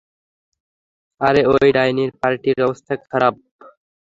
আরে, 1.21 1.41
ওই 1.51 1.67
ডাইনির 1.77 2.11
পার্টির 2.21 2.57
অবস্থা 2.65 2.93
খারাপ। 3.11 3.35